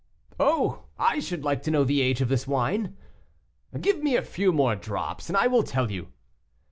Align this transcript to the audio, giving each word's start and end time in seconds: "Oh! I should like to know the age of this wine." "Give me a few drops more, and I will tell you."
"Oh! 0.39 0.85
I 0.97 1.19
should 1.19 1.43
like 1.43 1.61
to 1.61 1.69
know 1.69 1.83
the 1.83 2.01
age 2.01 2.21
of 2.21 2.27
this 2.27 2.47
wine." 2.47 2.97
"Give 3.79 4.01
me 4.01 4.15
a 4.15 4.23
few 4.23 4.51
drops 4.77 5.29
more, 5.29 5.37
and 5.37 5.37
I 5.37 5.45
will 5.45 5.61
tell 5.61 5.91
you." 5.91 6.07